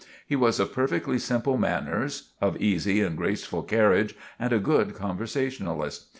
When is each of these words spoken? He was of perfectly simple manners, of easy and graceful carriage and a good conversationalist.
He 0.25 0.35
was 0.35 0.59
of 0.59 0.73
perfectly 0.73 1.19
simple 1.19 1.57
manners, 1.57 2.31
of 2.41 2.59
easy 2.59 3.01
and 3.01 3.15
graceful 3.15 3.61
carriage 3.61 4.15
and 4.39 4.51
a 4.51 4.57
good 4.57 4.95
conversationalist. 4.95 6.07